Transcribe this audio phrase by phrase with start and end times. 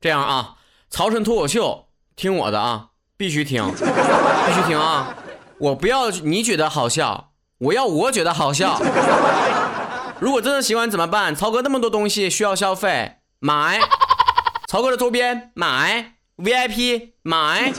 [0.00, 0.54] 这样啊，
[0.88, 5.14] 曹晨脱口秀，听我的啊，必须听， 必须听啊！
[5.58, 8.80] 我不要你觉得好笑，我要我觉得好笑。
[10.20, 11.34] 如果真的喜欢怎么办？
[11.34, 13.80] 曹哥那么多东西需要消费，买。
[14.68, 17.72] 曹哥的周边买，VIP 买。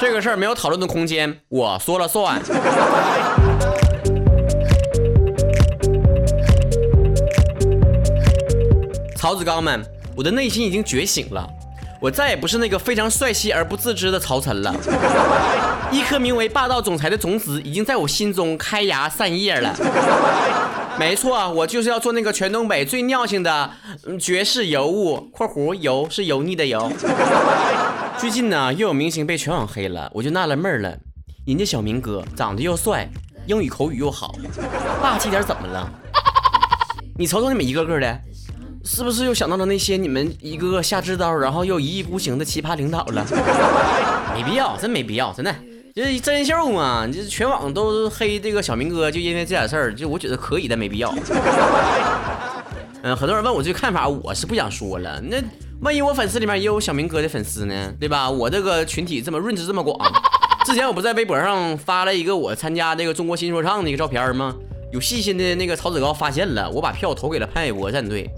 [0.00, 2.40] 这个事儿没有讨论的空间，我说了算。
[9.16, 9.84] 曹子刚们，
[10.16, 11.48] 我的内心已经觉醒了，
[12.00, 14.74] 我再也不是那个非常帅气而不自知的曹晨了。
[15.90, 19.74] 一颗名为霸道总裁的种子已经在我心中开芽散叶了。
[20.98, 23.70] 没错，我就是要做那个全东北最尿性的
[24.20, 26.90] 绝世尤物（括弧油是油腻的油）。
[28.18, 30.96] 最近呢，又有明星被全网黑了，我就纳了闷了。
[31.46, 33.08] 人家小明哥长得又帅，
[33.46, 34.34] 英语口语又好，
[35.02, 35.90] 霸气点怎么了？
[37.18, 38.20] 你瞅瞅你们一个个的。
[38.84, 43.24] 是不是又想到了那些你们一个个下知刀，然后又一意孤行的奇葩领导了？
[44.34, 45.54] 没必要，真没必要，真的，
[45.94, 47.06] 就是真人秀嘛。
[47.06, 51.14] 这全网都黑这个小明哥，就因为这点事儿，就我觉得可以但，没必要。
[53.04, 55.20] 嗯，很多人问我这个看法，我是不想说了。
[55.20, 55.36] 那
[55.80, 57.92] 万一我粉丝里面也有小明哥的粉丝呢？
[58.00, 58.28] 对吧？
[58.30, 59.96] 我这个群体这么润 e 这么广，
[60.66, 64.54] 之前我不在微博上发了一个我参加这个中国新说唱的一个照片吗？
[64.92, 68.30] 有细心的那个曹子高发现了，我把票投给了潘玮柏战队。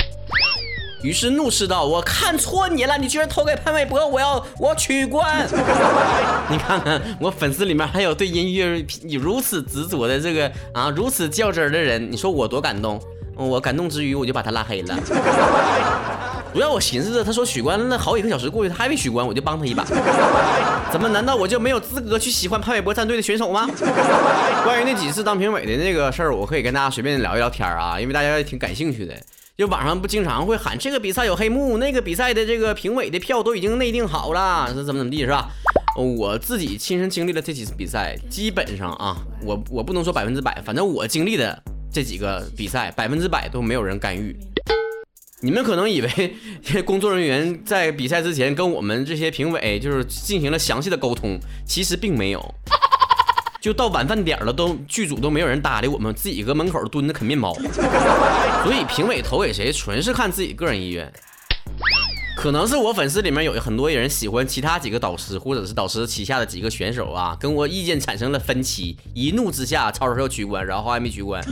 [1.04, 5.46] 于是怒斥道：“我看错你了，你居然投给潘玮柏，我要我要取关！
[6.48, 8.82] 你看看我粉丝里面还有对音乐
[9.20, 12.98] 如此执着的这个啊，如此较真的人，你说我多感动？
[13.36, 14.96] 我感动之余，我就把他拉黑了。
[16.54, 19.84] 不要我寻思着，他说取关那好几个小时过去，他还没取关，我就帮他一把。
[20.90, 21.06] 怎么？
[21.10, 23.68] 难道我就没有资格去喜欢潘玮柏战队的选手吗？
[24.64, 29.12] 关于那几次当评委的那个事儿，我可以跟大家随便聊一聊天啊，因为大家也挺感兴趣的。
[29.56, 35.48] 就网上不经常会喊这个比赛有黑幕，那个比赛的这个评委的票都已经内定好了，是怎么怎么地，是吧？
[35.96, 41.62] 我自己亲身经历了这几次比赛，基本上啊，我我不能说百分之百，反正我经历的
[41.92, 44.36] 这几个比赛，百分之百都没有人干预。
[45.40, 46.34] 你们可能以为
[46.82, 52.54] 工作人员在比赛之前跟我们这些评委就是进行了详细的沟通，其实并没有。
[53.64, 57.54] 就到晚饭点了，都剧组都没有人搭理我们，自己搁门口蹲着啃面包。
[58.62, 61.10] 所以评委投给谁，纯是看自己个人意愿。
[62.36, 71.42] 可能是我粉丝里面有很多人喜欢其他几个导师，或者是导师旗下的几个选手啊，跟我意见产生了分歧，一怒之下，超超要取关，然后还没取关，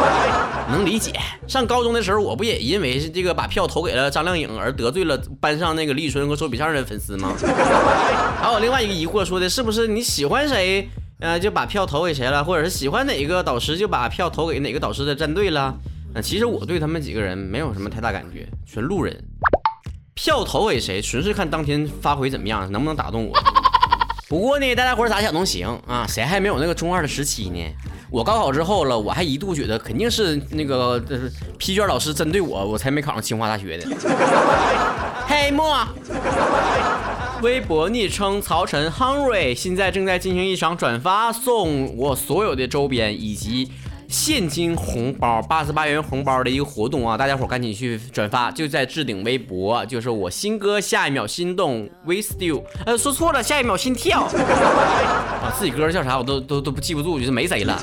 [0.68, 1.10] 能理解。
[1.48, 7.32] 上高中的时候，我不也因为这个把票投给了张靓颖而得罪了班上那个李宇春和周笔畅的粉丝吗？
[8.42, 10.90] 还有另外一个疑惑说的是不是你喜欢谁？
[11.18, 15.74] 呃，就把票投给谁了，或者是喜欢哪个导师就把票投给哪个导师的战队了。
[16.14, 19.16] 那其实我对他们几个人没有什么太大感觉，纯路人。
[20.14, 23.38] 票投给谁，纯是看当天发挥怎么样，能不能打动我。
[24.28, 27.58] 不过呢，大家伙咋想都行啊，谁还没有那个中二的时期呢？
[28.10, 33.88] 我高考之后了，我还一度觉得肯定是那个就是批卷老师针对我，我才没考上清华大学的。
[35.26, 35.86] 黑墨。
[37.42, 43.70] 微博昵称曹晨 Henry 现在正在进行一场转发送我所有的周边以及
[44.08, 47.16] 现金红包八十八元红包的一个活动啊！
[47.16, 54.22] 大家伙赶紧去转发，就在置顶微博，就是我新歌下一秒心动 We Still，呃，说错了，下一秒心跳
[55.42, 55.52] 啊！
[55.58, 57.78] 自己歌叫啥我都都都不记不住，就是没谁了。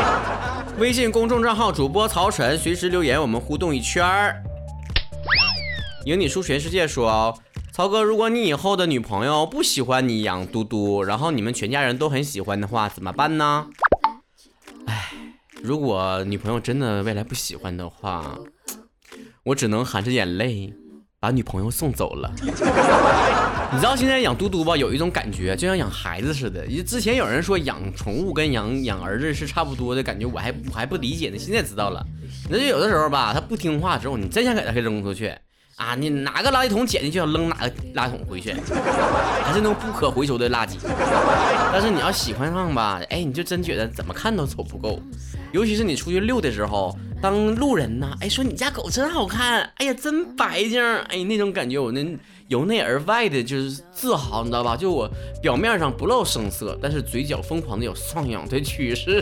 [0.78, 4.42] 微信公众账号主播曹晨，随时留言，我们互动一圈儿。
[6.04, 7.38] 赢你输全世界说哦。
[7.76, 13.66] 曹哥，如果你以后的女朋友不喜欢你养嘟嘟，然后你们全家人都很喜欢的话，怎么办呢？
[14.86, 15.10] 哎，
[15.60, 18.38] 如果女朋友真的未来不喜欢的话，
[19.42, 20.72] 我只能含着眼泪
[21.18, 22.32] 把女朋友送走了。
[23.74, 26.64] 你知道现在养嘟嘟吧，有一种感觉，就像养孩子似的。
[26.84, 32.06] 之前有人说养宠物跟养养儿子是差不多的感觉，我还我还不理解呢，现在知道了。
[32.48, 35.34] 那就有的时候吧，他不听话之后，你真想给他给扔出去。
[35.76, 38.52] 啊，你哪个垃圾桶捡进去扔哪个垃圾桶回去，
[39.42, 40.76] 还是那种不可回收的垃圾。
[41.72, 45.00] 但是你要喜欢上吧，哎，你就真觉得怎么看都丑不够。
[45.52, 52.04] 尤其是你出去遛的时候，当路人呢，哎，说你家狗真好看，哎呀，真白净，哎，那种感觉我那
[52.54, 54.76] 由内而外的就是自豪，你知道吧？
[54.76, 55.10] 就我
[55.42, 59.20] 表面上不露声色，但是嘴角疯狂的有上扬的趋势。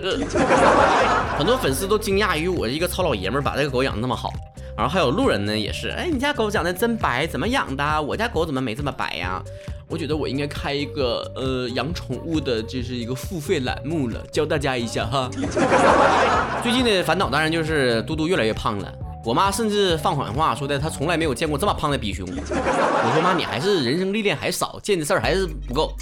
[1.38, 4.30] 很多粉丝都惊讶于我一个糙老爷们儿把这个狗养那么好。
[4.76, 8.02] 然后还有路人呢，也是，哎，你家狗长得真白，怎么养的？
[8.02, 9.42] 我家狗怎么没这么白呀？
[9.88, 15.30] 我觉得我应该开一个呃养宠物的，这是一个付费栏目了，教大家一下哈。
[16.62, 18.92] 最近的烦恼当然就是嘟嘟越来越胖了，
[19.24, 22.26] 我妈甚至放狠话说的，她从来没有见过这么胖的比熊。
[22.26, 25.94] 我说妈，你还是人生历练还少，见的事儿还是不够。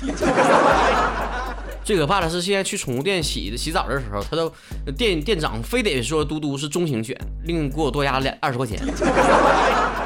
[1.83, 4.53] 最可怕的是，现在去宠物店洗洗澡的时候，他都
[4.97, 8.79] 店店长非得说嘟嘟是中型犬，另给我多压两二十块钱。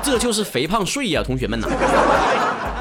[0.02, 1.68] 这就是肥胖税呀，同学们呐！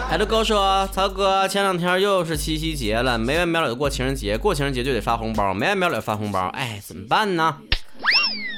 [0.09, 7.57] 海德哥说：“曹哥，前两天又是七夕节了，没完没了的过情人节，过情人节就得发红包，没完没了发红包，哎，怎么办呢？”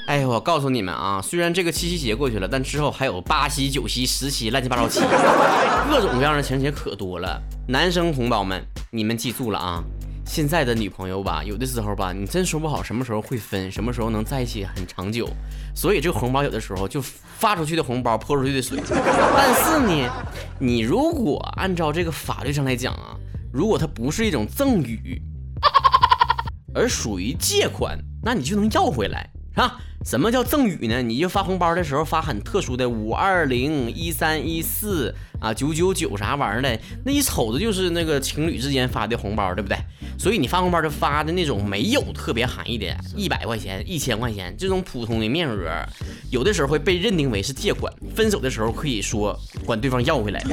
[0.08, 5.00] 哎，我告诉你们啊，虽然这个七夕节过去了，但之后还有八夕、九夕、十夕，乱七八糟七，
[5.90, 7.42] 各种各样的情人节可多了。
[7.68, 9.84] 男生同胞们，你们记住了啊！
[10.24, 15.28] 现在的女朋友吧，有的时候吧，你真说不好什么时候会分，什么时候能在一起很长久。
[15.76, 18.80] 所以这个红包有的时候就发出去的红包泼出去的水。
[18.88, 20.08] 但是呢，
[20.60, 23.18] 你如果按照这个法律上来讲啊，
[23.52, 25.20] 如果它不是一种赠与，
[26.76, 29.80] 而属于借款，那你就能要回来，啊？
[30.06, 31.02] 什么叫赠与呢？
[31.02, 39.76] 你就发红包的时候发很特殊的五二零一三一四啊九九九啥玩意儿的，那一瞅着就是那个情侣之间发的红包，对不对？
[40.20, 45.84] 所以你发红包就发的那种没有特别含义的，一百块钱、一千块钱这种普通的面额，
[46.30, 50.44] 有的时候会被认定为是借款，分手的时候可以说管对方要回来。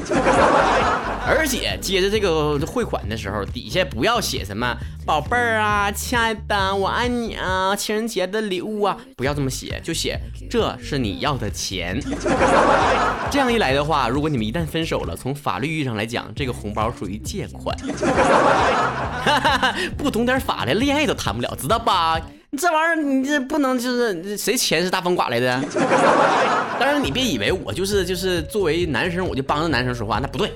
[1.24, 4.76] 而且接着这个汇款的时候，底下不要写什么
[5.06, 10.18] 宝贝儿啊、亲爱的我爱你啊、情人节的礼物啊，不要这么写，就写
[10.50, 12.00] 这是你要的钱。
[13.30, 17.76] 这样一来的话，如果你们一旦分手了，从法律意义上来讲，这个红包属于借款。
[19.96, 22.20] 不懂点法的，恋爱都谈不了，知道吧？
[22.54, 25.58] 你这玩意儿，你这不能就是谁钱是大风刮来的？
[26.78, 30.52] 当然，你别以为我就是就是作为男生，我就帮着男生说话，那不对。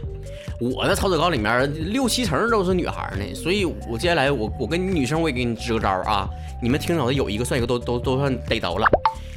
[0.61, 6.29] 我的草稿里面六七成都是女孩呢，所以我接下来我我跟女生我也给你支个招啊，
[6.63, 8.87] 你们听着的有一个算一个，都都都算逮着了。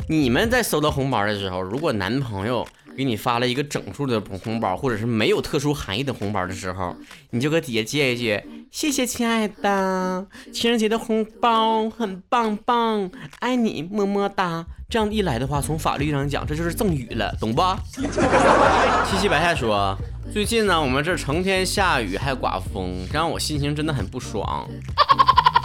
[0.09, 2.67] 你们在收到红包的时候，如果男朋友
[2.99, 6.93] 给你发了一个整数的红包，或者是没有特殊含义的红包的时候，
[7.29, 13.09] 你就搁底下接一句：“谢谢亲爱的，情人节的红包很棒棒，
[13.39, 17.61] 爱你么么哒。”这样一来的话，从法律上讲，这就是赠与了，懂不？
[17.95, 19.97] 七七白菜说。
[20.33, 24.69] 最近呢，我们这成天下雨还刮风，让我心情真的很不爽。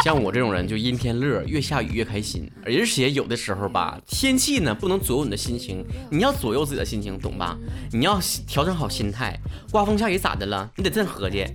[0.04, 2.46] 像我这种人就阴天乐，越下雨越开心。
[2.62, 7.56] 而且有的时候吧，天气呢不能左右你的心情，你要左右自己的心情，懂吧？
[7.90, 9.34] 你要调整好心态。
[9.72, 10.70] 刮风下雨咋的了？
[10.76, 11.46] 你得这么合计。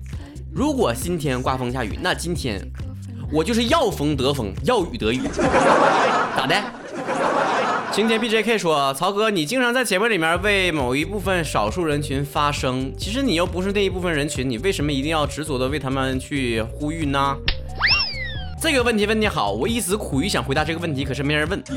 [0.52, 2.60] 如果今天刮风下雨，那今天
[3.32, 5.22] 我就是要风得风，要雨得雨，
[6.36, 6.60] 咋的？
[7.92, 17.38] 今天 B J K 说：“曹哥，你经常在节目里面为某一部分少数人群发声，其实你又不是那一部分人群，你为什么一定要执着的为他们去呼吁呢？”
[18.62, 21.64] 这个问题问的好，我一直苦于想回答这个问题，可是没人问。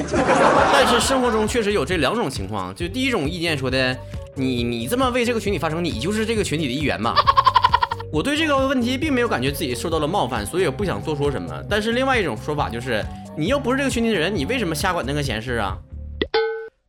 [0.72, 3.96] 但是生活中确实有这两种情况，就第一种意见说的，
[4.34, 7.14] 你你这么为这个群体发声，你就是这个群体的一员嘛。
[8.12, 11.62] 我对这个问题并没有感觉自己受到了冒犯，所以也不想多说什么。
[11.70, 13.02] 但是另外一种说法就是，
[13.38, 15.78] 你又不是这个群体的人，你为什么瞎管那个闲事啊？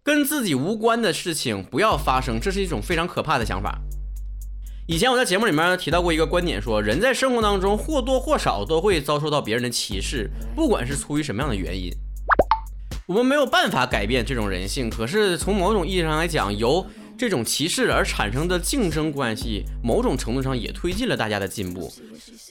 [0.04, 3.80] 跟自己无关的事情不要发生，这是一种非常可怕的想法。
[4.86, 11.90] 以前我在节目里面提到过一个观点，说人在生活当中或多或少都会遭受到别人的歧视，不管是出于什么样的原因，
[13.08, 14.90] 我们没有办法改变这种人性。
[14.90, 16.86] 可是从某种意义上来讲，由
[17.18, 21.90] 这种歧视而产生的竞争关系，某种程度上也推进了大家的进步。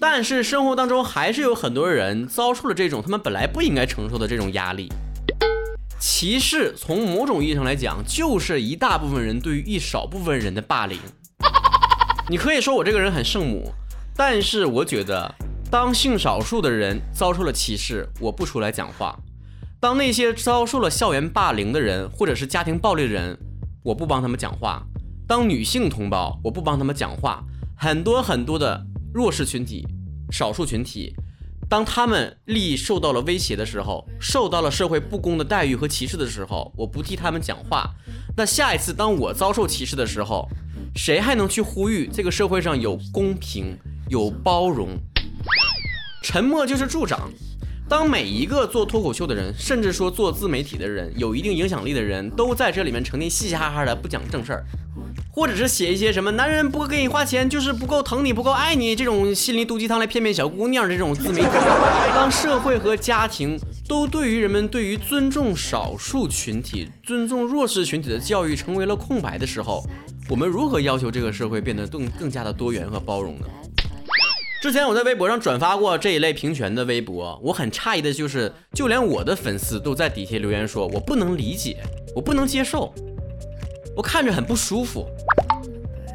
[0.00, 4.90] 但是生活当中还是有很多人遭受了这种他们本来不应该承受的这种压力。
[6.00, 10.98] 歧视从某种意义上来讲，就是一大部分人对于一少部分人的霸凌。
[12.28, 13.72] 你可以说我这个人很圣母，
[14.16, 15.34] 但是我觉得，
[15.70, 19.18] 当性少数的人遭受了歧视，我不出来讲话；
[19.80, 23.36] 当那些遭受了校园霸凌的人，或者是家庭暴力的人，
[23.82, 24.86] 我不帮他们讲话；
[25.26, 27.42] 当女性同胞，我不帮他们讲话。
[27.76, 29.84] 很多很多的弱势群体、
[30.30, 31.14] 少数群体。
[31.68, 37.90] 当他们利益受到了威胁的时候，受到了社会不公的待遇和歧视的时候，我不替他们讲话。
[38.36, 40.46] 那下一次当我遭受歧视的时候，
[40.94, 43.76] 谁还能去呼吁这个社会上有公平、
[44.08, 44.90] 有包容？
[46.22, 47.30] 沉默就是助长。
[47.88, 54.64] 当每一个做脱口秀的人，甚至说做自媒体的人，有一定影响力的人都在这里面成天嘻嘻哈哈的不讲正事儿。
[55.30, 61.48] 或者是写一些什么男人不给你花钱就是不够疼你不够爱你这种心灵毒鸡汤来骗骗小姑娘这种自媒体，
[62.14, 63.58] 当社会和家庭
[63.88, 69.84] 都对于人们对于尊重少数群体、尊重弱势群体的教育成为了空白的时候，
[70.32, 73.46] 我们如何要求这个社会变得更更加的多元和包容呢？
[74.62, 81.76] 之前我在微博上转发过这一类平权的微博，我很诧异的就是，就连我的粉丝都在底下留言说，我不能理解。
[82.16, 82.94] 我不能接受，
[83.94, 85.06] 我看着很不舒服，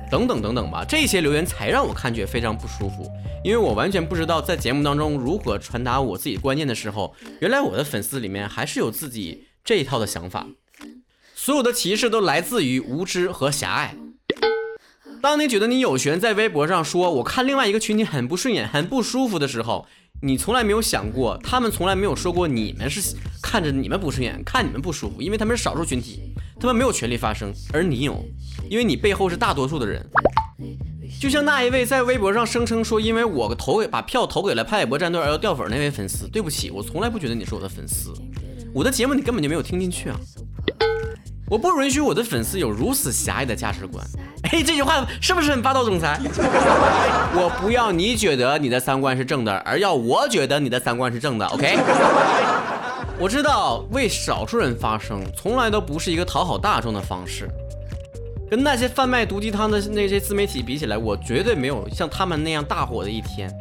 [0.10, 3.08] 等等等等吧，这些留言才让我看觉非常不舒服，
[3.44, 10.48] 因为我完全不知道在节目当中如何传达我自己观念的时候，原来我的粉丝里面还是有自己这一套的想法，
[11.36, 13.96] 所有的歧视都来自于无知和狭隘。
[15.22, 19.86] 当你觉得你有权在微博上说我看另外一个群体很不顺眼、很不舒服的时候，
[20.22, 28.24] 你从来没有想过，他们从来没有说过你们是看着你们不顺眼、看你们不舒服，因为他们是少数群体，他们没有权利发声，而你有，
[28.70, 30.06] 因为你背后是大多数的人。
[31.20, 38.14] 就像那一位在微博上声称说，因为我投给把票投给了潘玮柏战队而要掉粉那位粉丝，对不起，我从来不觉得你是我的粉丝，
[38.74, 40.20] 我的节目你根本就没有听进去啊。
[41.50, 44.06] 我不允许我的粉丝有如此狭隘的价值观。
[44.44, 46.20] 哎，这句话是不是很霸道总裁？
[47.34, 51.46] 我不要你觉得你的三观是正的，而要我觉得你的三观是正的。
[51.48, 51.78] OK？
[53.20, 57.50] 我知道为少数人发声从来都不是一个讨好大众的方式。
[58.50, 63.52] 跟那些贩卖毒鸡汤的那些自媒体比起来，我绝对没有像他们那样大火的一天。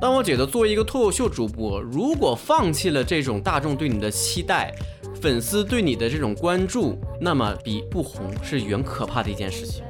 [0.00, 4.74] 但我觉得作为一个脱口秀主播，如果放弃了这种大众对你的期待，
[5.20, 9.84] 粉丝对你的这种关注，那么比不红是远可怕的一件事情。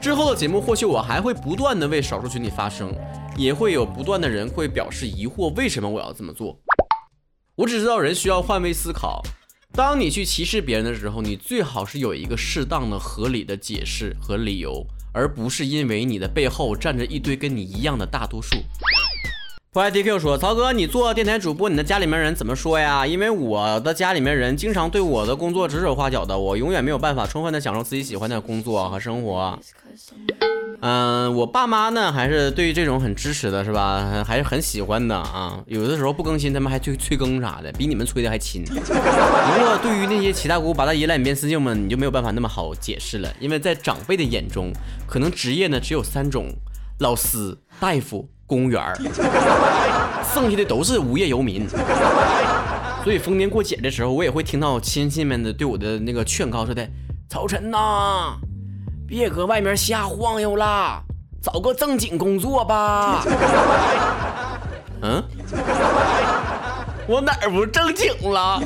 [0.00, 2.94] 之后的节目，或许我还会不断的为少数群体发声，
[3.36, 6.56] 也会有不断的人会表示疑惑，为什么我要这么做？
[7.56, 9.22] 我只知道人需要换位思考。
[9.72, 18.56] 当你去歧视别人的时候，你最好是有一个适当的、合理的解释和理由，而不是因为你的背后站着一堆跟你一样的大多数。
[19.76, 23.06] Y D Q 说：“曹哥，你做电台主播，你的家里面人怎么说呀？
[23.06, 29.58] 因为我的家里面人经常对我的工作指手画脚的，我永远没有办法充分的享受自己喜欢的工作和生活。
[30.80, 34.24] 嗯，我爸妈呢，还是对于这种很支持的，是吧？
[34.26, 35.62] 还是很喜欢的啊。
[35.66, 38.64] 有的时候不更新，他们还催催更啥的，比你们催的还勤。
[38.72, 44.72] 不过对于那些七大姑八大姨烂边四舅们，你就没有办法那么好解释了，因为在长辈的眼中，
[45.06, 46.46] 可能职业呢只有三种：
[46.98, 48.94] 老师、大夫。”公务员儿，
[50.32, 51.68] 剩下的都是无业游民。
[53.04, 56.86] 所以逢年过节的时候，我也会听到亲戚们的对我的那个劝告，说的
[57.30, 58.36] ：“曹晨呐，
[59.06, 61.02] 别搁外面瞎晃悠了，
[61.42, 63.22] 找个正经工作吧。
[65.02, 65.22] ”嗯，
[67.06, 68.60] 我哪儿不正经了？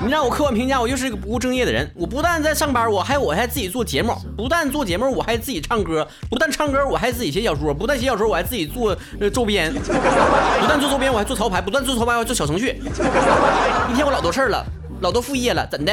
[0.00, 1.90] 你让我客观评价，我就是一个不务正业的人。
[1.96, 12.80] 我不但在上班，我还我还自己做节目；不但做节目，我还自己唱歌；不但唱歌，我还自己写小说；不但写小说，我还自己做呃周边；不但做周边，我还做潮牌；不但做潮牌，我还做小程序。
[13.90, 14.64] 一天我老多事儿了，
[15.00, 15.92] 老多副业了，怎的？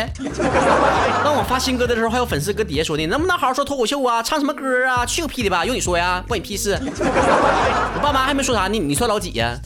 [1.23, 4.21] 当我发新歌的时候，还有粉丝搁底下说的，能不能好好说脱口秀啊？
[4.21, 5.03] 唱什么歌啊？
[5.03, 5.65] 去个屁的吧！
[5.65, 6.79] 用你说呀，关你屁事！
[6.79, 9.57] 我爸妈还没说啥呢，你算老几呀？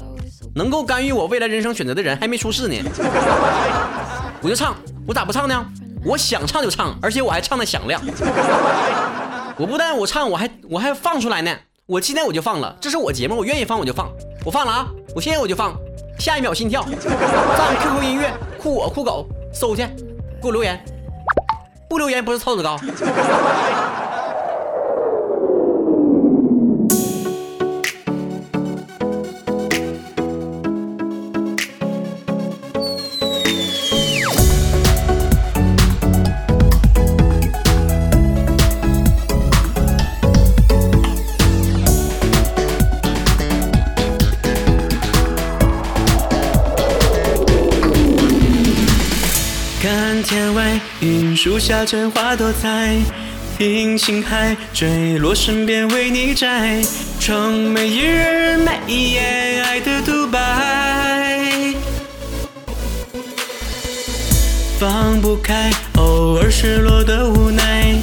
[0.55, 2.75] 能够干预我未来人生选择的人还没出世呢。
[4.41, 4.75] 我就唱，
[5.07, 5.65] 我咋不唱呢？
[6.05, 8.01] 我想唱就唱，而且我还唱的响亮。
[9.57, 11.53] 我不但我唱，我还我还放出来呢。
[11.85, 14.09] 我今天我就放了，这是我节目，我愿意放我就放，
[14.45, 14.87] 我放了啊！
[15.13, 15.75] 我现在我就放，
[16.19, 16.83] 下一秒心跳。
[16.83, 18.31] 上 QQ 音乐
[18.61, 19.85] 酷我酷狗搜去，
[20.41, 20.79] 给我留言，
[21.89, 22.77] 不留言不是操子高。
[51.41, 52.97] 树下春花多彩，
[53.57, 56.81] 听星海坠落，身边为你摘。
[57.17, 61.73] 窗每一日每一夜，爱的独白。
[64.77, 67.95] 放不开，偶尔失落的无奈。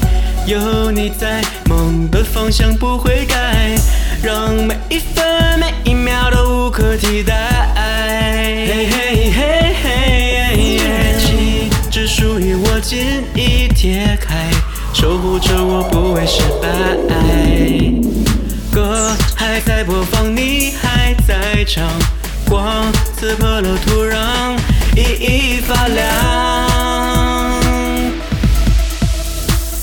[0.46, 3.76] 有你在，梦的方向不会改，
[4.22, 7.55] 让每一分每一秒都无可替代。
[13.86, 14.50] 解开，
[14.92, 16.66] 守护着我不会失败。
[18.74, 21.84] 歌还在播放，你还在唱，
[22.48, 24.58] 光刺破了土壤，
[24.96, 26.02] 熠熠发亮。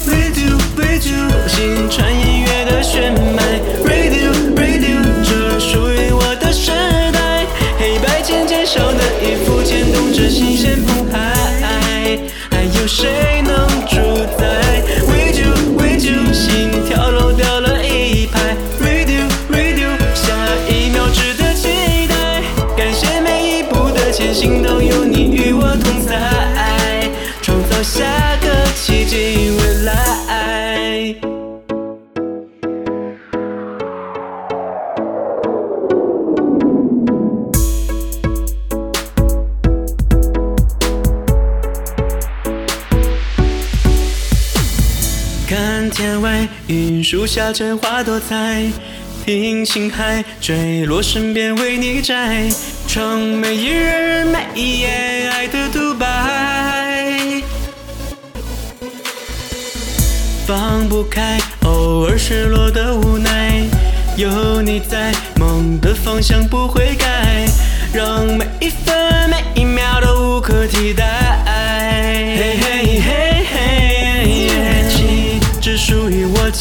[0.06, 3.62] Radio Radio，心传音乐的血脉。
[3.86, 6.72] Radio Radio，这属于我的时
[7.14, 7.46] 代。
[7.80, 10.76] 黑白渐渐少的衣服，牵动着新鲜
[45.94, 48.64] 天外，云树下春花多彩。
[49.24, 52.50] 听青海坠落，身边为你摘。
[52.88, 57.44] 窗每一日，每一夜，爱的独白。
[60.48, 63.64] 放不开，偶尔失落的无奈。
[64.18, 67.46] 有你在，梦的方向不会改，
[67.94, 71.06] 让每一分每一秒都无可替代。
[72.36, 73.23] 嘿嘿嘿，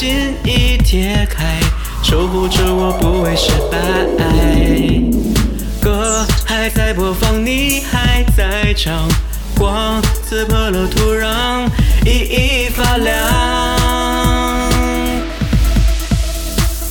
[0.02, 1.60] 心，已贴开，
[2.02, 3.78] 守护着我不会失败。
[5.80, 9.08] 歌还在播放，你还在唱，
[9.56, 11.68] 光刺破了土壤，
[12.04, 13.14] 熠熠发亮。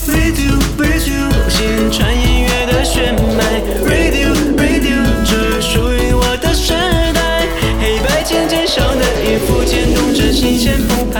[0.07, 3.59] Radio Radio，心传音乐的血脉。
[3.83, 6.71] Radio Radio，这属于我的时
[7.13, 7.45] 代。
[7.77, 11.19] 黑白渐渐上的音符牵动着心弦澎湃，